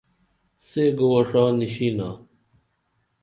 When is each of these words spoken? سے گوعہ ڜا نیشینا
سے 0.67 0.83
گوعہ 0.99 1.21
ڜا 1.29 1.43
نیشینا 1.57 2.09